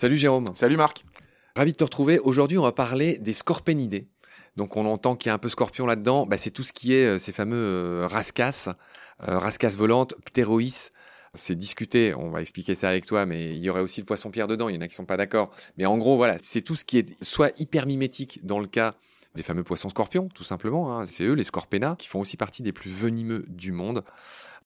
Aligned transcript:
Salut 0.00 0.16
Jérôme. 0.16 0.50
Salut 0.54 0.78
Marc. 0.78 1.04
Ravi 1.54 1.72
de 1.72 1.76
te 1.76 1.84
retrouver. 1.84 2.18
Aujourd'hui, 2.20 2.56
on 2.56 2.62
va 2.62 2.72
parler 2.72 3.18
des 3.18 3.34
scorpénidés. 3.34 4.08
Donc, 4.56 4.78
on 4.78 4.86
entend 4.86 5.14
qu'il 5.14 5.28
y 5.28 5.30
a 5.30 5.34
un 5.34 5.38
peu 5.38 5.50
scorpion 5.50 5.84
là-dedans. 5.84 6.24
Bah, 6.24 6.38
c'est 6.38 6.50
tout 6.50 6.62
ce 6.62 6.72
qui 6.72 6.94
est 6.94 7.04
euh, 7.04 7.18
ces 7.18 7.32
fameux 7.32 7.56
euh, 7.56 8.06
rascas, 8.06 8.70
euh, 9.28 9.38
rascas 9.38 9.76
volantes, 9.76 10.14
ptéroïs. 10.24 10.90
C'est 11.34 11.54
discuté, 11.54 12.14
on 12.14 12.30
va 12.30 12.40
expliquer 12.40 12.74
ça 12.74 12.88
avec 12.88 13.04
toi, 13.04 13.26
mais 13.26 13.54
il 13.54 13.58
y 13.58 13.68
aurait 13.68 13.82
aussi 13.82 14.00
le 14.00 14.06
poisson 14.06 14.30
pierre 14.30 14.48
dedans. 14.48 14.70
Il 14.70 14.74
y 14.74 14.78
en 14.78 14.80
a 14.80 14.88
qui 14.88 14.94
sont 14.94 15.04
pas 15.04 15.18
d'accord. 15.18 15.50
Mais 15.76 15.84
en 15.84 15.98
gros, 15.98 16.16
voilà, 16.16 16.38
c'est 16.42 16.62
tout 16.62 16.76
ce 16.76 16.86
qui 16.86 16.96
est 16.96 17.22
soit 17.22 17.52
hyper 17.60 17.84
mimétique 17.84 18.40
dans 18.42 18.58
le 18.58 18.68
cas 18.68 18.94
des 19.34 19.42
fameux 19.42 19.62
poissons 19.62 19.88
scorpions, 19.90 20.28
tout 20.34 20.44
simplement. 20.44 20.98
Hein. 20.98 21.06
C'est 21.06 21.24
eux, 21.24 21.34
les 21.34 21.44
scorpénas, 21.44 21.96
qui 21.96 22.08
font 22.08 22.20
aussi 22.20 22.36
partie 22.36 22.62
des 22.62 22.72
plus 22.72 22.90
venimeux 22.90 23.44
du 23.48 23.72
monde. 23.72 24.04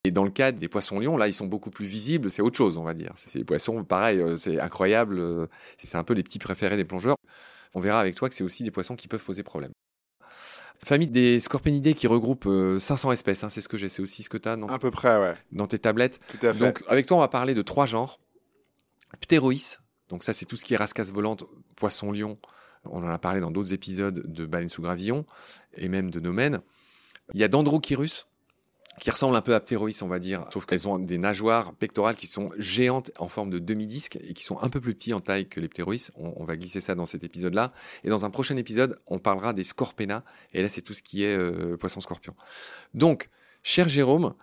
Et 0.04 0.10
dans 0.10 0.24
le 0.24 0.30
cas 0.30 0.52
des 0.52 0.68
poissons 0.68 0.98
lions, 1.00 1.16
là, 1.16 1.28
ils 1.28 1.32
sont 1.34 1.46
beaucoup 1.46 1.70
plus 1.70 1.86
visibles, 1.86 2.30
c'est 2.30 2.42
autre 2.42 2.56
chose, 2.56 2.76
on 2.76 2.82
va 2.82 2.92
dire. 2.94 3.12
C'est 3.16 3.38
des 3.38 3.44
poissons, 3.44 3.84
pareil, 3.84 4.20
euh, 4.20 4.36
c'est 4.36 4.60
incroyable. 4.60 5.18
euh, 5.18 5.46
C'est 5.78 5.96
un 5.96 6.04
peu 6.04 6.12
les 6.14 6.22
petits 6.22 6.38
préférés 6.38 6.76
des 6.76 6.84
plongeurs. 6.84 7.16
On 7.74 7.80
verra 7.80 8.00
avec 8.00 8.14
toi 8.14 8.28
que 8.28 8.34
c'est 8.34 8.44
aussi 8.44 8.62
des 8.62 8.70
poissons 8.70 8.96
qui 8.96 9.08
peuvent 9.08 9.22
poser 9.24 9.42
problème. 9.42 9.72
Famille 10.84 11.08
des 11.08 11.40
scorpénidés 11.40 11.94
qui 11.94 12.06
regroupe 12.06 12.44
euh, 12.46 12.78
500 12.78 13.12
espèces, 13.12 13.42
hein, 13.44 13.48
c'est 13.48 13.62
ce 13.62 13.68
que 13.68 13.78
j'ai, 13.78 13.88
c'est 13.88 14.02
aussi 14.02 14.22
ce 14.22 14.28
que 14.28 14.36
tu 14.36 14.48
as 14.48 14.56
dans, 14.56 14.66
À 14.68 14.78
peu 14.78 14.90
près, 14.90 15.18
ouais. 15.18 15.34
dans 15.52 15.66
tes 15.66 15.78
tablettes. 15.78 16.20
Tout 16.28 16.46
à 16.46 16.52
fait. 16.52 16.58
Donc, 16.58 16.82
avec 16.88 17.06
toi, 17.06 17.16
on 17.16 17.20
va 17.20 17.28
parler 17.28 17.54
de 17.54 17.62
trois 17.62 17.86
genres. 17.86 18.20
Ptéroïs, 19.20 19.80
donc 20.08 20.24
ça, 20.24 20.32
c'est 20.34 20.44
tout 20.44 20.56
ce 20.56 20.64
qui 20.64 20.74
est 20.74 20.76
rascasse 20.76 21.12
volante, 21.12 21.44
poisson 21.76 22.12
lion. 22.12 22.38
On 22.86 23.02
en 23.02 23.08
a 23.08 23.18
parlé 23.18 23.40
dans 23.40 23.50
d'autres 23.50 23.72
épisodes 23.72 24.22
de 24.26 24.46
baleines 24.46 24.68
sous 24.68 24.82
gravillon 24.82 25.24
et 25.76 25.88
même 25.88 26.10
de 26.10 26.20
nomènes. 26.20 26.60
Il 27.32 27.40
y 27.40 27.44
a 27.44 27.48
Dendrochirus, 27.48 28.26
qui 29.00 29.10
ressemble 29.10 29.34
un 29.34 29.40
peu 29.40 29.54
à 29.54 29.60
Ptéroïs, 29.60 30.02
on 30.02 30.08
va 30.08 30.18
dire, 30.18 30.46
sauf 30.52 30.66
qu'elles 30.66 30.86
ont 30.86 30.98
des 30.98 31.18
nageoires 31.18 31.74
pectorales 31.74 32.16
qui 32.16 32.26
sont 32.26 32.50
géantes 32.58 33.10
en 33.18 33.28
forme 33.28 33.50
de 33.50 33.58
demi-disque 33.58 34.18
et 34.22 34.34
qui 34.34 34.44
sont 34.44 34.60
un 34.62 34.68
peu 34.68 34.80
plus 34.80 34.94
petits 34.94 35.12
en 35.12 35.20
taille 35.20 35.48
que 35.48 35.60
les 35.60 35.68
Ptéroïs. 35.68 36.12
On, 36.16 36.44
va 36.44 36.56
glisser 36.56 36.80
ça 36.80 36.94
dans 36.94 37.06
cet 37.06 37.24
épisode-là. 37.24 37.72
Et 38.04 38.08
dans 38.08 38.24
un 38.24 38.30
prochain 38.30 38.56
épisode, 38.56 39.00
on 39.06 39.18
parlera 39.18 39.52
des 39.52 39.64
Scorpénas. 39.64 40.22
Et 40.52 40.62
là, 40.62 40.68
c'est 40.68 40.82
tout 40.82 40.94
ce 40.94 41.02
qui 41.02 41.24
est 41.24 41.36
euh, 41.36 41.76
poisson-scorpion. 41.76 42.34
Donc, 42.92 43.30
cher 43.62 43.88
Jérôme, 43.88 44.34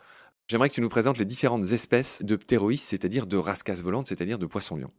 j'aimerais 0.47 0.67
que 0.67 0.73
tu 0.73 0.81
nous 0.81 0.89
présentes 0.89 1.17
les 1.17 1.25
différentes 1.25 1.71
espèces 1.71 2.21
de 2.21 2.35
Ptéroïs, 2.35 2.81
c'est-à-dire 2.81 3.27
de 3.27 3.37
rascasses 3.37 3.81
volantes, 3.81 4.07
c'est-à-dire 4.07 4.37
de 4.37 4.45
poissons-lions. 4.45 4.91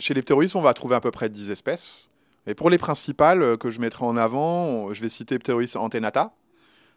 Chez 0.00 0.14
les 0.14 0.22
ptéroïs, 0.22 0.54
on 0.56 0.60
va 0.60 0.74
trouver 0.74 0.96
à 0.96 1.00
peu 1.00 1.12
près 1.12 1.28
10 1.28 1.52
espèces. 1.52 2.10
Et 2.46 2.54
pour 2.54 2.70
les 2.70 2.78
principales 2.78 3.42
euh, 3.42 3.56
que 3.56 3.70
je 3.70 3.80
mettrai 3.80 4.04
en 4.04 4.16
avant, 4.16 4.92
je 4.92 5.00
vais 5.00 5.08
citer 5.08 5.38
Ptéroïs 5.38 5.76
antenata. 5.76 6.32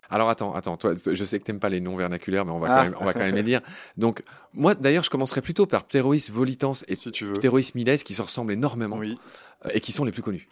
Alors 0.09 0.29
attends, 0.29 0.53
attends, 0.55 0.77
toi, 0.77 0.93
je 1.05 1.25
sais 1.25 1.37
que 1.37 1.43
t'aimes 1.43 1.59
pas 1.59 1.67
les 1.69 1.81
noms 1.81 1.97
vernaculaires, 1.97 2.45
mais 2.45 2.51
on 2.53 2.59
va, 2.59 2.67
Ah. 2.69 2.77
quand, 2.77 2.83
même, 2.91 2.97
on 3.01 3.05
va 3.05 3.13
quand 3.13 3.19
même 3.19 3.35
les 3.35 3.43
dire. 3.43 3.59
Donc, 3.97 4.23
moi, 4.53 4.73
d'ailleurs, 4.73 5.03
je 5.03 5.09
commencerai 5.09 5.41
plutôt 5.41 5.65
par 5.65 5.83
Ptéroïs 5.83 6.31
volitans 6.31 6.73
et 6.87 6.95
si 6.95 7.11
tu 7.11 7.25
veux. 7.25 7.33
Ptéroïs 7.33 7.75
miles, 7.75 8.01
qui 8.03 8.13
se 8.13 8.21
ressemblent 8.21 8.53
énormément 8.53 8.97
Oui. 8.97 9.17
euh, 9.65 9.69
et 9.73 9.81
qui 9.81 9.91
sont 9.91 10.05
les 10.05 10.13
plus 10.13 10.21
connus. 10.21 10.47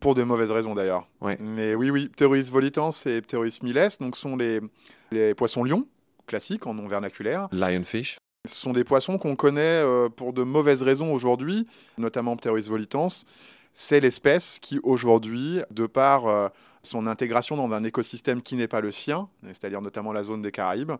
Pour 0.00 0.16
de 0.16 0.24
mauvaises 0.24 0.50
raisons 0.50 0.74
d'ailleurs. 0.74 1.06
Ouais. 1.20 1.36
Mais 1.40 1.76
oui, 1.76 1.90
oui, 1.90 2.08
Ptéroïs 2.08 2.50
volitans 2.50 2.90
et 3.06 3.20
Ptéroïs 3.22 3.62
miles, 3.62 3.86
donc 4.00 4.16
sont 4.16 4.36
les, 4.36 4.58
les 5.12 5.34
poissons 5.34 5.62
lions 5.62 5.86
classiques 6.26 6.66
en 6.66 6.74
nom 6.74 6.88
vernaculaire. 6.88 7.46
Lionfish. 7.52 8.18
Ce 8.48 8.56
sont 8.56 8.72
des 8.72 8.82
poissons 8.84 9.18
qu'on 9.18 9.36
connaît 9.36 9.60
euh, 9.84 10.08
pour 10.08 10.32
de 10.32 10.42
mauvaises 10.42 10.82
raisons 10.82 11.12
aujourd'hui, 11.12 11.66
notamment 11.98 12.36
Pterois 12.36 12.60
volitans. 12.62 13.08
C'est 13.78 14.00
l'espèce 14.00 14.58
qui 14.58 14.80
aujourd'hui, 14.84 15.60
de 15.70 15.84
par 15.84 16.28
euh, 16.28 16.48
son 16.82 17.06
intégration 17.06 17.58
dans 17.58 17.70
un 17.74 17.84
écosystème 17.84 18.40
qui 18.40 18.54
n'est 18.54 18.68
pas 18.68 18.80
le 18.80 18.90
sien, 18.90 19.28
c'est-à-dire 19.44 19.82
notamment 19.82 20.14
la 20.14 20.24
zone 20.24 20.40
des 20.40 20.50
Caraïbes, 20.50 20.92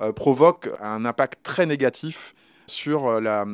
euh, 0.00 0.12
provoque 0.12 0.68
un 0.80 1.04
impact 1.04 1.44
très 1.44 1.64
négatif 1.64 2.34
sur 2.66 3.06
euh, 3.06 3.20
la, 3.20 3.44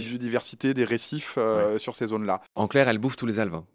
biodiversité 0.00 0.72
des 0.72 0.86
récifs 0.86 1.38
sur 1.76 1.94
ces 1.94 2.06
zones-là. 2.06 2.40
En 2.54 2.66
clair, 2.66 2.88
elle 2.88 2.96
bouffe 2.96 3.16
tous 3.16 3.26
les 3.26 3.38
alevins. 3.38 3.66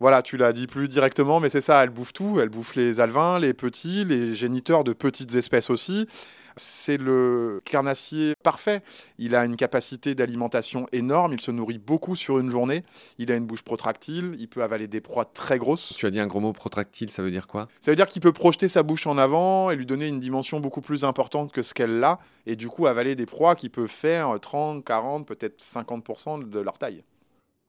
Voilà, 0.00 0.22
tu 0.22 0.38
l'as 0.38 0.54
dit 0.54 0.66
plus 0.66 0.88
directement, 0.88 1.40
mais 1.40 1.50
c'est 1.50 1.60
ça, 1.60 1.84
elle 1.84 1.90
bouffe 1.90 2.14
tout. 2.14 2.40
Elle 2.40 2.48
bouffe 2.48 2.74
les 2.74 3.00
alevins, 3.00 3.38
les 3.38 3.52
petits, 3.52 4.06
les 4.06 4.34
géniteurs 4.34 4.82
de 4.82 4.94
petites 4.94 5.34
espèces 5.34 5.68
aussi. 5.68 6.08
C'est 6.56 6.96
le 6.96 7.60
carnassier 7.66 8.32
parfait. 8.42 8.82
Il 9.18 9.34
a 9.34 9.44
une 9.44 9.56
capacité 9.56 10.14
d'alimentation 10.14 10.86
énorme, 10.92 11.34
il 11.34 11.40
se 11.40 11.50
nourrit 11.50 11.78
beaucoup 11.78 12.16
sur 12.16 12.38
une 12.38 12.50
journée. 12.50 12.82
Il 13.18 13.30
a 13.30 13.36
une 13.36 13.46
bouche 13.46 13.62
protractile, 13.62 14.34
il 14.38 14.48
peut 14.48 14.62
avaler 14.62 14.86
des 14.86 15.02
proies 15.02 15.26
très 15.26 15.58
grosses. 15.58 15.94
Tu 15.96 16.06
as 16.06 16.10
dit 16.10 16.18
un 16.18 16.26
gros 16.26 16.40
mot 16.40 16.54
protractile, 16.54 17.10
ça 17.10 17.22
veut 17.22 17.30
dire 17.30 17.46
quoi? 17.46 17.68
Ça 17.82 17.92
veut 17.92 17.96
dire 17.96 18.08
qu'il 18.08 18.22
peut 18.22 18.32
projeter 18.32 18.68
sa 18.68 18.82
bouche 18.82 19.06
en 19.06 19.18
avant 19.18 19.70
et 19.70 19.76
lui 19.76 19.86
donner 19.86 20.08
une 20.08 20.18
dimension 20.20 20.60
beaucoup 20.60 20.80
plus 20.80 21.04
importante 21.04 21.52
que 21.52 21.62
ce 21.62 21.74
qu'elle 21.74 22.02
a, 22.02 22.18
et 22.46 22.56
du 22.56 22.68
coup 22.68 22.86
avaler 22.86 23.14
des 23.16 23.26
proies 23.26 23.54
qui 23.54 23.68
peuvent 23.68 23.86
faire 23.86 24.38
30, 24.40 24.82
40, 24.82 25.26
peut-être 25.26 25.62
50% 25.62 26.48
de 26.48 26.58
leur 26.58 26.78
taille. 26.78 27.04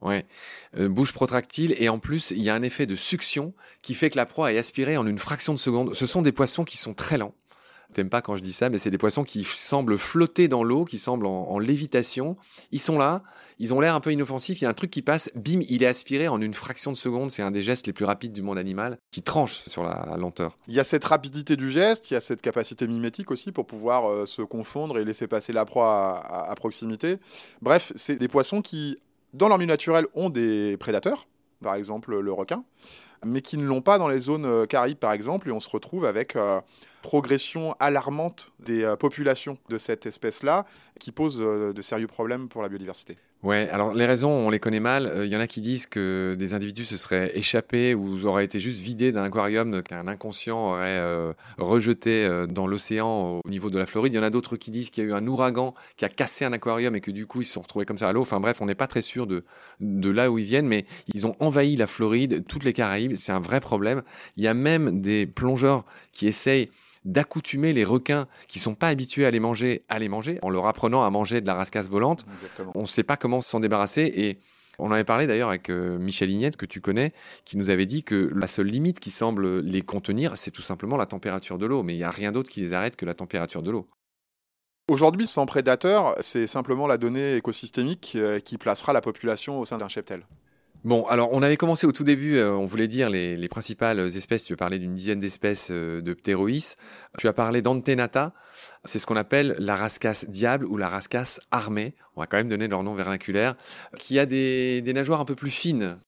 Ouais. 0.02 0.26
Euh, 0.78 0.90
bouche 0.90 1.14
protractile 1.14 1.76
et 1.78 1.90
en 1.90 2.00
plus, 2.00 2.32
il 2.32 2.42
y 2.42 2.50
a 2.50 2.56
un 2.56 2.64
effet 2.64 2.86
de 2.86 2.96
succion 2.96 3.54
qui 3.82 3.94
fait 3.94 4.10
que 4.10 4.18
la 4.18 4.26
proie 4.26 4.52
est 4.52 4.58
aspirée 4.58 4.98
en 4.98 5.06
une 5.06 5.20
fraction 5.20 5.54
de 5.54 5.60
seconde. 5.60 5.94
Ce 5.94 6.06
sont 6.06 6.22
des 6.22 6.32
poissons 6.32 6.64
qui 6.64 6.78
sont 6.78 6.94
très 6.94 7.18
lents. 7.18 7.36
T'aimes 7.94 8.10
pas 8.10 8.22
quand 8.22 8.38
je 8.38 8.42
dis 8.42 8.54
ça, 8.54 8.70
mais 8.70 8.80
c'est 8.80 8.90
des 8.90 8.98
poissons 8.98 9.24
qui 9.24 9.44
semblent 9.44 9.98
flotter 9.98 10.48
dans 10.48 10.64
l'eau, 10.64 10.86
qui 10.86 10.98
semblent 10.98 11.26
en, 11.26 11.60
lévitation. 11.60 12.38
Ils 12.72 12.80
sont 12.80 12.98
là, 12.98 13.22
ils 13.60 13.74
ont 13.74 13.82
l'air 13.82 13.96
un 13.96 14.00
peu 14.00 14.14
inoffensifs. 14.14 14.62
Il 14.62 14.64
y 14.64 14.68
a 14.68 14.70
un 14.70 14.74
truc 14.74 14.92
qui 14.92 15.02
passe, 15.02 15.30
bim, 15.36 15.60
il 15.68 15.84
est 15.84 15.88
aspiré 15.88 16.30
en 16.30 16.40
une 16.40 16.54
fraction 16.54 16.92
de 16.94 16.98
seconde. 16.98 17.32
C'est 17.32 17.42
un 17.42 17.52
des 17.52 17.64
gestes 17.64 17.88
les 17.88 17.94
plus 17.94 18.06
rapides 18.06 18.32
du 18.32 18.42
monde 18.42 18.58
animal 18.58 18.98
qui 19.12 19.22
tranche 19.22 19.64
sur 19.68 19.84
la 19.84 20.16
lenteur. 20.18 20.58
Il 20.68 20.74
y 20.74 20.80
a 20.80 20.86
cette 20.86 21.04
rapidité 21.04 21.58
du 21.58 21.70
geste, 21.70 22.10
il 22.10 22.14
y 22.14 22.18
a 22.18 22.22
cette 22.22 22.42
capacité 22.42 22.88
mimétique 22.88 23.30
aussi 23.30 23.52
pour 23.52 23.68
pouvoir 23.68 24.10
euh, 24.10 24.26
se 24.26 24.42
confondre 24.42 24.98
et 24.98 25.04
laisser 25.04 25.28
passer 25.28 25.52
la 25.52 25.66
proie 25.66 26.18
à 26.26 26.56
proximité. 26.56 27.18
Bref, 27.62 27.92
c'est 27.96 28.16
des 28.16 28.30
poissons 28.30 28.62
qui, 28.62 28.98
dans 29.34 29.48
leur 29.48 29.58
milieu 29.58 29.70
naturel, 29.70 30.06
ont 30.14 30.30
des 30.30 30.78
prédateurs, 30.78 31.28
par 31.62 31.76
exemple 31.76 32.20
le 32.20 32.34
requin, 32.34 32.64
mais 33.26 33.42
qui 33.42 33.58
ne 33.58 33.66
l'ont 33.66 33.82
pas 33.82 33.98
dans 33.98 34.08
les 34.08 34.20
zones 34.20 34.46
euh, 34.46 34.66
caraïbes, 34.66 34.98
par 34.98 35.12
exemple, 35.12 35.48
et 35.50 35.52
on 35.52 35.60
se 35.60 35.70
retrouve 35.70 36.06
avec 36.06 36.36
euh, 36.36 36.60
progression 37.02 37.76
alarmante 37.80 38.52
des 38.60 38.84
euh, 38.84 38.96
populations 38.96 39.58
de 39.70 39.78
cette 39.78 40.06
espèce-là, 40.06 40.66
qui 41.00 41.12
pose 41.12 41.40
euh, 41.40 41.74
de 41.74 41.82
sérieux 41.82 42.08
problèmes 42.08 42.50
pour 42.50 42.62
la 42.62 42.70
biodiversité. 42.70 43.18
Ouais, 43.44 43.68
alors 43.72 43.96
les 43.96 44.06
raisons, 44.06 44.30
on 44.30 44.52
les 44.52 44.60
connaît 44.60 44.80
mal. 44.80 45.08
Euh, 45.08 45.26
Il 45.26 45.32
y 45.32 45.36
en 45.36 45.40
a 45.40 45.48
qui 45.48 45.62
disent 45.62 45.88
que 45.88 46.36
des 46.38 46.54
individus 46.54 46.86
se 46.86 46.96
seraient 46.96 47.36
échappés 47.36 47.96
ou 47.96 48.24
auraient 48.28 48.46
été 48.46 48.60
juste 48.60 48.80
vidés 48.80 49.12
d'un 49.12 49.24
aquarium 49.24 49.82
qu'un 49.82 50.08
inconscient 50.08 50.70
aurait 50.70 51.00
euh, 51.00 51.34
rejeté 51.58 52.24
euh, 52.24 52.46
dans 52.46 52.68
l'océan 52.68 53.42
au 53.44 53.50
niveau 53.50 53.72
de 53.72 53.80
la 53.80 53.88
Floride. 53.88 54.14
Il 54.14 54.18
y 54.18 54.20
en 54.20 54.24
a 54.24 54.30
d'autres 54.30 54.58
qui 54.58 54.70
disent 54.70 54.92
qu'il 54.92 55.04
y 55.04 55.08
a 55.08 55.10
eu 55.10 55.14
un 55.14 55.26
ouragan 55.26 55.74
qui 55.98 56.06
a 56.06 56.10
cassé 56.10 56.46
un 56.46 56.54
aquarium 56.54 56.96
et 56.96 57.02
que 57.02 57.10
du 57.10 57.26
coup 57.26 57.42
ils 57.42 57.46
se 57.46 57.54
sont 57.54 57.62
retrouvés 57.62 57.86
comme 57.86 57.98
ça 57.98 58.10
à 58.10 58.14
l'eau. 58.14 58.22
Enfin 58.22 58.40
bref, 58.40 58.62
on 58.62 58.68
n'est 58.68 58.76
pas 58.76 58.88
très 58.88 59.02
sûr 59.02 59.26
de, 59.26 59.44
de 59.80 60.10
là 60.12 60.30
où 60.30 60.38
ils 60.38 60.46
viennent, 60.46 60.68
mais 60.68 60.86
ils 61.12 61.26
ont 61.26 61.36
envahi 61.40 61.76
la 61.76 61.88
Floride, 61.88 62.46
toutes 62.48 62.64
les 62.64 62.74
Caraïbes. 62.74 63.16
C'est 63.16 63.32
un 63.32 63.40
vrai 63.42 63.60
problème. 63.60 64.04
Il 64.38 64.44
y 64.44 64.48
a 64.48 64.54
même 64.54 65.02
des 65.02 65.26
plongeurs 65.26 65.84
qui 66.14 66.28
essayent 66.28 66.70
d'accoutumer 67.06 67.74
les 67.74 67.84
requins 67.84 68.28
qui 68.48 68.60
sont 68.60 68.76
pas 68.76 68.88
habitués 68.88 69.26
à 69.26 69.32
les 69.32 69.40
manger, 69.40 69.84
à 69.90 70.00
les 70.00 70.10
manger, 70.10 70.40
en 70.42 70.50
leur 70.50 70.68
apprenant 70.68 71.04
à 71.04 71.10
manger 71.10 71.42
de 71.42 71.48
la 71.48 71.56
rascasse 71.56 71.90
volante. 71.90 72.26
Exactement. 72.40 72.72
On 72.76 72.82
ne 72.82 72.88
sait 72.88 73.04
pas 73.04 73.18
comment 73.18 73.42
s'en 73.42 73.60
débarrasser 73.60 74.12
et 74.16 74.40
on 74.80 74.88
en 74.88 74.92
avait 74.92 75.04
parlé 75.04 75.28
d'ailleurs 75.28 75.50
avec 75.50 75.70
euh, 75.70 75.98
Michel 76.00 76.30
Ignette, 76.30 76.58
que 76.58 76.66
tu 76.66 76.82
connais, 76.82 77.14
qui 77.46 77.58
nous 77.58 77.70
avait 77.70 77.86
dit 77.86 78.04
que 78.04 78.32
la 78.36 78.48
seule 78.48 78.68
limite 78.68 79.00
qui 79.00 79.12
semble 79.12 79.60
les 79.60 79.82
contenir, 79.82 80.38
c'est 80.38 80.52
tout 80.52 80.62
simplement 80.62 80.98
la 80.98 81.06
température 81.06 81.58
de 81.58 81.66
l'eau. 81.66 81.84
Mais 81.84 81.94
il 81.94 81.98
n'y 81.98 82.04
a 82.04 82.12
rien 82.12 82.32
d'autre 82.32 82.50
qui 82.50 82.62
les 82.62 82.74
arrête 82.74 82.96
que 82.96 83.06
la 83.06 83.14
température 83.14 83.62
de 83.62 83.72
l'eau. 83.72 83.88
Aujourd'hui, 84.88 85.28
sans 85.28 85.46
prédateur, 85.46 86.16
c'est 86.20 86.48
simplement 86.48 86.88
la 86.88 86.98
donnée 86.98 87.36
écosystémique 87.36 88.14
euh, 88.16 88.40
qui 88.40 88.58
placera 88.58 88.92
la 88.92 89.02
population 89.02 89.60
au 89.60 89.66
sein 89.66 89.78
d'un 89.78 89.88
cheptel. 89.88 90.26
Bon, 90.84 91.06
alors 91.06 91.30
on 91.32 91.44
avait 91.44 91.58
commencé 91.58 91.86
au 91.86 91.92
tout 91.92 92.04
début, 92.04 92.38
euh, 92.38 92.52
on 92.52 92.66
voulait 92.66 92.88
dire 92.88 93.12
les, 93.12 93.38
les 93.38 93.48
principales 93.48 94.00
espèces, 94.00 94.46
tu 94.46 94.54
as 94.54 94.58
parlé 94.58 94.80
d'une 94.80 94.96
dizaine 94.96 95.20
d'espèces 95.20 95.68
euh, 95.70 96.02
de 96.02 96.14
ptéroïs, 96.16 96.76
tu 97.20 97.28
as 97.28 97.34
parlé 97.34 97.62
d'antenata, 97.62 98.34
c'est 98.84 98.98
ce 98.98 99.06
qu'on 99.06 99.16
appelle 99.16 99.56
la 99.60 99.76
rascasse 99.76 100.28
diable 100.28 100.66
ou 100.66 100.78
la 100.78 100.90
rascasse 100.90 101.40
armée, 101.52 101.94
on 102.16 102.22
va 102.22 102.26
quand 102.26 102.38
même 102.38 102.50
donner 102.50 102.68
leur 102.68 102.82
nom 102.82 102.96
vernaculaire, 102.96 103.56
qui 104.00 104.18
a 104.18 104.26
des, 104.26 104.82
des 104.82 104.94
nageoires 104.94 105.22
un 105.22 105.26
peu 105.26 105.36
plus 105.36 105.52
fines. 105.52 106.00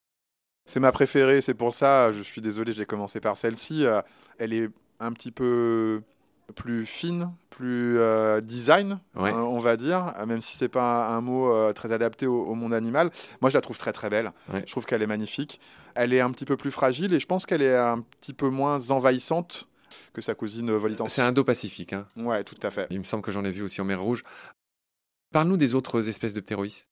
C'est 0.65 0.79
ma 0.79 0.91
préférée, 0.91 1.41
c'est 1.41 1.53
pour 1.53 1.75
ça, 1.75 2.11
je 2.11 2.23
suis 2.23 2.41
désolé, 2.41 2.73
j'ai 2.73 2.85
commencé 2.85 3.19
par 3.19 3.37
celle-ci. 3.37 3.85
euh, 3.85 4.01
Elle 4.39 4.53
est 4.53 4.69
un 4.99 5.11
petit 5.11 5.31
peu 5.31 6.01
plus 6.55 6.85
fine, 6.85 7.29
plus 7.49 7.97
euh, 7.99 8.41
design, 8.41 8.99
Ouais. 9.15 9.31
hein, 9.31 9.37
on 9.41 9.59
va 9.59 9.77
dire, 9.77 10.13
euh, 10.17 10.25
même 10.25 10.41
si 10.41 10.55
c'est 10.57 10.69
pas 10.69 11.07
un, 11.09 11.17
un 11.17 11.21
mot 11.21 11.53
euh, 11.53 11.73
très 11.73 11.91
adapté 11.91 12.27
au, 12.27 12.43
au 12.45 12.53
monde 12.55 12.73
animal. 12.73 13.11
Moi, 13.41 13.49
je 13.49 13.55
la 13.57 13.61
trouve 13.61 13.77
très 13.77 13.93
très 13.93 14.09
belle. 14.09 14.31
Ouais. 14.53 14.63
Je 14.65 14.71
trouve 14.71 14.85
qu'elle 14.85 15.01
est 15.01 15.07
magnifique. 15.07 15.59
Elle 15.95 16.13
est 16.13 16.21
un 16.21 16.31
petit 16.31 16.45
peu 16.45 16.57
plus 16.57 16.71
fragile 16.71 17.13
et 17.13 17.19
je 17.19 17.25
pense 17.27 17.45
qu'elle 17.45 17.61
est 17.61 17.75
un 17.77 18.01
petit 18.01 18.33
peu 18.33 18.49
moins 18.49 18.89
envahissante 18.91 19.69
que 20.13 20.21
sa 20.21 20.35
cousine 20.35 20.71
volitance. 20.71 21.13
C'est 21.13 21.21
indo-pacifique, 21.21 21.93
hein. 21.93 22.05
Ouais, 22.17 22.43
tout 22.43 22.55
à 22.63 22.71
fait. 22.71 22.87
il 22.89 22.99
me 22.99 23.03
semble 23.03 23.23
que 23.23 23.31
j'en 23.31 23.43
ai 23.45 23.51
vu 23.51 23.61
aussi 23.63 23.79
en 23.81 23.85
mer 23.85 24.01
Rouge. 24.01 24.23
Parle-nous 25.31 25.57
des 25.57 25.73
autres 25.75 26.09
espèces 26.09 26.33
de 26.33 26.41
ptéroïs. 26.41 26.85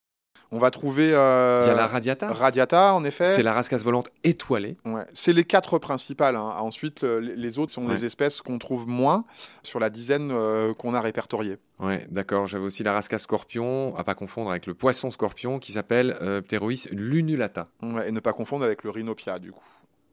On 0.53 0.59
va 0.59 0.69
trouver. 0.69 1.11
euh, 1.13 1.61
Il 1.63 1.67
y 1.69 1.71
a 1.71 1.75
la 1.75 1.87
radiata. 1.87 2.31
Radiata, 2.33 2.93
en 2.93 3.03
effet. 3.05 3.35
C'est 3.35 3.43
la 3.43 3.53
rascasse 3.53 3.83
volante 3.83 4.09
étoilée. 4.23 4.75
Ouais. 4.85 5.05
C'est 5.13 5.31
les 5.33 5.45
quatre 5.45 5.77
principales. 5.79 6.35
hein. 6.35 6.55
Ensuite, 6.59 7.03
le- 7.03 7.19
les 7.19 7.57
autres 7.57 7.71
sont 7.71 7.85
Ouais. 7.85 7.93
les 7.93 8.03
espèces 8.05 8.41
qu'on 8.41 8.57
trouve 8.57 8.87
moins 8.87 9.23
sur 9.63 9.79
la 9.79 9.89
dizaine 9.89 10.31
euh, 10.33 10.73
qu'on 10.73 10.93
a 10.93 10.99
répertoriées. 11.01 11.57
Ouais, 11.79 12.05
d'accord. 12.11 12.47
J'avais 12.47 12.65
aussi 12.65 12.83
la 12.83 12.93
rascasse 12.93 13.23
scorpion, 13.23 13.95
à 13.95 14.03
pas 14.03 14.13
confondre 14.13 14.51
avec 14.51 14.65
le 14.67 14.73
poisson 14.73 15.09
scorpion 15.09 15.57
qui 15.57 15.71
s'appelle 15.71 16.17
euh, 16.21 16.41
Pterois 16.41 16.73
lunulata. 16.91 17.69
Ouais, 17.81 18.09
et 18.09 18.11
ne 18.11 18.19
pas 18.19 18.33
confondre 18.33 18.65
avec 18.65 18.83
le 18.83 18.89
rhinopia, 18.89 19.39
du 19.39 19.51
coup. 19.51 19.63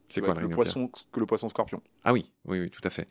C'est 0.09 0.21
quoi 0.21 0.35
le 0.35 0.49
poisson, 0.49 0.91
que 1.13 1.21
le 1.21 1.27
poisson 1.27 1.49
scorpion 1.49 1.83
Ah 2.05 2.13
oui, 2.13 2.31
oui, 2.47 2.61
oui, 2.61 2.71
tout 2.71 2.81
à 2.85 2.91
fait. 2.91 3.09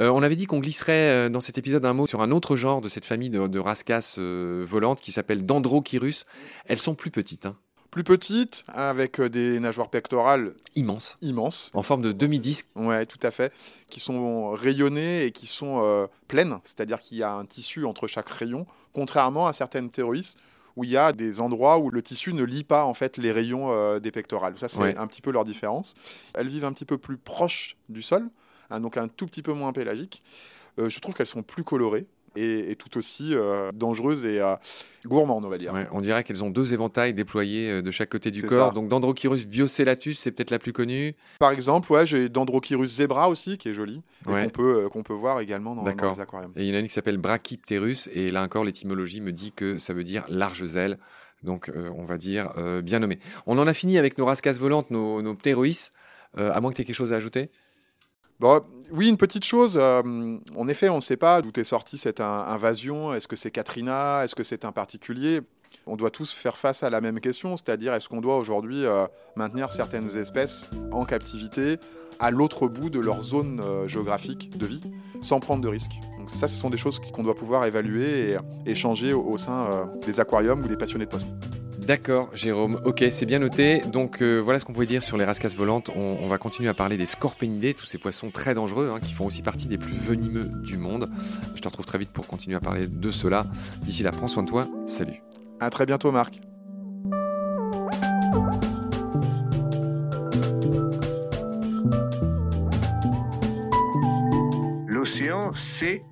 Euh, 0.00 0.08
on 0.08 0.22
avait 0.22 0.36
dit 0.36 0.46
qu'on 0.46 0.60
glisserait 0.60 1.10
euh, 1.10 1.28
dans 1.28 1.40
cet 1.40 1.58
épisode 1.58 1.84
un 1.84 1.92
mot 1.92 2.06
sur 2.06 2.22
un 2.22 2.30
autre 2.30 2.56
genre 2.56 2.80
de 2.80 2.88
cette 2.88 3.04
famille 3.04 3.30
de, 3.30 3.46
de 3.46 3.58
rascasses 3.58 4.16
euh, 4.18 4.64
volantes 4.68 5.00
qui 5.00 5.12
s'appelle 5.12 5.44
Dendrochirus. 5.44 6.24
Elles 6.66 6.78
sont 6.78 6.94
plus 6.94 7.10
petites, 7.10 7.44
hein, 7.46 7.56
Plus 7.90 8.04
petite, 8.04 8.64
avec 8.68 9.20
des 9.20 9.60
nageoires 9.60 9.90
pectorales 9.90 10.54
immenses, 10.76 11.18
immenses. 11.20 11.70
en 11.74 11.82
forme 11.82 12.02
de 12.02 12.12
demi-disque. 12.12 12.66
Ouais, 12.74 13.04
tout 13.04 13.18
à 13.22 13.30
fait. 13.30 13.52
Qui 13.88 14.00
sont 14.00 14.50
rayonnées 14.52 15.24
et 15.24 15.32
qui 15.32 15.46
sont 15.46 16.08
pleines, 16.28 16.58
c'est-à-dire 16.64 17.00
qu'il 17.00 17.18
y 17.18 17.22
a 17.22 17.32
un 17.32 17.44
tissu 17.44 17.84
entre 17.84 18.06
chaque 18.06 18.28
rayon, 18.30 18.66
contrairement 18.94 19.46
à 19.46 19.52
certaines 19.52 19.90
théories 19.90 20.36
où 20.76 20.84
il 20.84 20.90
y 20.90 20.96
a 20.96 21.12
des 21.12 21.40
endroits 21.40 21.78
où 21.78 21.90
le 21.90 22.02
tissu 22.02 22.32
ne 22.32 22.42
lie 22.44 22.64
pas 22.64 22.84
en 22.84 22.94
fait 22.94 23.16
les 23.16 23.32
rayons 23.32 23.70
euh, 23.70 23.98
des 24.00 24.10
pectorales. 24.10 24.54
Ça, 24.58 24.68
c'est 24.68 24.78
Ouais. 24.80 24.96
un 24.96 25.06
petit 25.06 25.20
peu 25.22 25.30
leur 25.32 25.44
différence. 25.44 25.94
Elles 26.34 26.48
vivent 26.48 26.64
un 26.64 26.72
petit 26.72 26.84
peu 26.84 26.98
plus 26.98 27.16
proche 27.16 27.76
du 27.88 28.02
sol, 28.02 28.28
hein, 28.70 28.80
donc 28.80 28.96
un 28.96 29.08
tout 29.08 29.26
petit 29.26 29.42
peu 29.42 29.52
moins 29.52 29.72
pélagique. 29.72 30.22
Euh, 30.78 30.88
je 30.88 31.00
trouve 31.00 31.14
qu'elles 31.14 31.26
sont 31.26 31.42
plus 31.42 31.64
colorées 31.64 32.06
et, 32.36 32.70
et 32.70 32.76
tout 32.76 32.96
aussi 32.98 33.34
euh, 33.34 33.70
dangereuses 33.72 34.24
et 34.24 34.40
euh, 34.40 34.54
gourmandes, 35.06 35.44
on 35.44 35.48
va 35.48 35.58
dire. 35.58 35.72
Ouais, 35.72 35.86
on 35.92 36.00
dirait 36.00 36.24
qu'elles 36.24 36.44
ont 36.44 36.50
deux 36.50 36.72
éventails 36.72 37.14
déployés 37.14 37.70
euh, 37.70 37.82
de 37.82 37.90
chaque 37.90 38.10
côté 38.10 38.30
du 38.30 38.42
corps. 38.42 38.68
ça. 38.68 38.74
Donc 38.74 38.88
Dendrochirus 38.88 39.46
biocellatus, 39.46 40.18
c'est 40.18 40.32
peut-être 40.32 40.50
la 40.50 40.58
plus 40.58 40.72
connue. 40.72 41.14
Par 41.38 41.52
exemple, 41.52 41.90
ouais, 41.92 42.06
j'ai 42.06 42.28
Dendrochirus 42.28 42.86
zebra 42.88 43.28
aussi, 43.28 43.58
qui 43.58 43.68
est 43.68 43.74
joli, 43.74 44.02
et 44.26 44.32
Ouais. 44.32 44.44
qu'on 44.44 44.50
peut, 44.50 44.88
qu'on 44.90 45.02
peut 45.02 45.14
voir 45.14 45.40
également 45.40 45.74
dans, 45.74 45.84
les 45.84 46.20
aquariums. 46.20 46.52
Et 46.56 46.64
il 46.64 46.68
y 46.68 46.72
en 46.72 46.76
a 46.76 46.78
une 46.78 46.88
qui 46.88 46.94
s'appelle 46.94 47.18
Brachypterus, 47.18 48.08
et 48.12 48.30
là 48.30 48.42
encore, 48.42 48.64
l'étymologie 48.64 49.20
me 49.20 49.32
dit 49.32 49.52
que 49.52 49.78
ça 49.78 49.92
veut 49.92 50.04
dire 50.04 50.24
larges 50.28 50.76
ailes. 50.76 50.98
Donc, 51.42 51.68
euh, 51.70 51.90
on 51.96 52.04
va 52.04 52.18
dire 52.18 52.52
euh, 52.58 52.82
bien 52.82 52.98
nommé. 52.98 53.18
On 53.46 53.58
en 53.58 53.66
a 53.66 53.74
fini 53.74 53.98
avec 53.98 54.18
nos 54.18 54.26
rascasses 54.26 54.58
volantes, 54.58 54.90
nos, 54.90 55.22
nos 55.22 55.34
ptéroïs. 55.34 55.92
Euh, 56.38 56.52
à 56.52 56.60
moins 56.60 56.70
que 56.70 56.76
tu 56.76 56.82
aies 56.82 56.84
quelque 56.84 56.94
chose 56.94 57.12
à 57.12 57.16
ajouter? 57.16 57.50
Oui, 58.92 59.08
une 59.08 59.16
petite 59.16 59.44
chose. 59.44 59.78
euh, 59.80 60.02
en 60.56 60.68
effet, 60.68 60.88
on 60.88 60.96
ne 60.96 61.00
sait 61.00 61.16
pas 61.16 61.42
d'où 61.42 61.50
est 61.56 61.64
sortie 61.64 61.98
cette 61.98 62.20
in- 62.20 62.44
invasion. 62.48 63.12
Est-ce 63.14 63.28
que 63.28 63.36
c'est 63.36 63.50
Katrina? 63.50 64.24
Est-ce 64.24 64.34
que 64.34 64.42
c'est 64.42 64.64
un 64.64 64.72
particulier? 64.72 65.40
On 65.86 65.96
doit 65.96 66.10
tous 66.10 66.32
faire 66.32 66.56
face 66.56 66.82
à 66.82 66.90
la 66.90 67.00
même 67.00 67.20
question, 67.20 67.56
c'est-à-dire 67.56 67.94
est-ce 67.94 68.08
qu'on 68.08 68.20
doit 68.20 68.36
aujourd'hui 68.38 68.84
euh, 68.84 69.06
maintenir 69.36 69.72
certaines 69.72 70.16
espèces 70.16 70.64
en 70.92 71.04
captivité 71.04 71.78
à 72.18 72.30
l'autre 72.30 72.66
bout 72.68 72.90
de 72.90 72.98
leur 73.00 73.22
zone 73.22 73.60
euh, 73.64 73.86
géographique 73.86 74.56
de 74.58 74.66
vie 74.66 74.82
sans 75.20 75.40
prendre 75.40 75.62
de 75.62 75.68
risques? 75.68 75.98
Donc 76.18 76.30
ça, 76.30 76.48
ce 76.48 76.58
sont 76.58 76.70
des 76.70 76.76
choses 76.76 77.00
qu'on 77.12 77.22
doit 77.22 77.34
pouvoir 77.36 77.64
évaluer 77.66 78.30
et 78.30 78.36
échanger 78.70 79.12
au, 79.12 79.36
sein 79.38 79.90
des 80.04 80.18
aquariums 80.20 80.62
ou 80.64 80.68
des 80.68 80.76
passionnés 80.76 81.04
de 81.06 81.10
poissons. 81.10 81.38
D'accord, 81.90 82.30
Jérôme. 82.34 82.80
Ok, 82.84 83.04
c'est 83.10 83.26
bien 83.26 83.40
noté. 83.40 83.80
Donc 83.80 84.22
euh, 84.22 84.38
voilà 84.38 84.60
ce 84.60 84.64
qu'on 84.64 84.72
pouvait 84.72 84.86
dire 84.86 85.02
sur 85.02 85.16
les 85.16 85.24
rascasses 85.24 85.56
volantes. 85.56 85.90
On, 85.96 86.18
on 86.22 86.28
va 86.28 86.38
continuer 86.38 86.68
à 86.68 86.72
parler 86.72 86.96
des 86.96 87.04
scorpénidés, 87.04 87.74
tous 87.74 87.84
ces 87.84 87.98
poissons 87.98 88.30
très 88.30 88.54
dangereux 88.54 88.92
hein, 88.94 89.00
qui 89.00 89.12
font 89.12 89.26
aussi 89.26 89.42
partie 89.42 89.66
des 89.66 89.76
plus 89.76 89.96
venimeux 89.96 90.44
du 90.44 90.76
monde. 90.76 91.10
Je 91.56 91.60
te 91.60 91.66
retrouve 91.66 91.86
très 91.86 91.98
vite 91.98 92.12
pour 92.12 92.28
continuer 92.28 92.56
à 92.56 92.60
parler 92.60 92.86
de 92.86 93.10
cela. 93.10 93.44
D'ici 93.78 94.04
là, 94.04 94.12
prends 94.12 94.28
soin 94.28 94.44
de 94.44 94.48
toi. 94.48 94.68
Salut. 94.86 95.20
À 95.58 95.68
très 95.68 95.84
bientôt, 95.84 96.12
Marc. 96.12 96.40
L'océan, 104.86 105.50
c'est 105.54 106.04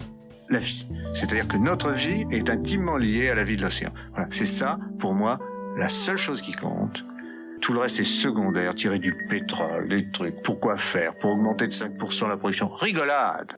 la 0.51 0.59
vie. 0.59 0.89
C'est-à-dire 1.15 1.47
que 1.47 1.57
notre 1.57 1.93
vie 1.93 2.25
est 2.33 2.51
intimement 2.51 2.97
liée 2.97 3.29
à 3.29 3.37
la 3.37 3.45
vie 3.45 3.57
de 3.57 3.63
l'océan. 3.63 3.93
Voilà, 4.11 4.27
c'est 4.33 4.45
ça, 4.45 4.81
pour 4.99 5.15
moi, 5.15 5.39
la 5.79 5.89
seule 5.89 6.17
chose 6.17 6.43
qui 6.43 6.53
compte. 6.53 7.05
Tout 7.61 7.73
le 7.73 7.79
reste 7.79 8.01
est 8.01 8.05
secondaire, 8.05 8.75
tirer 8.75 8.99
du 8.99 9.15
pétrole, 9.15 9.89
des 9.89 10.11
trucs. 10.11 10.43
Pourquoi 10.43 10.77
faire? 10.77 11.15
Pour 11.17 11.31
augmenter 11.31 11.69
de 11.69 11.73
5% 11.73 12.29
la 12.29 12.37
production 12.37 12.69
Rigolade 12.69 13.57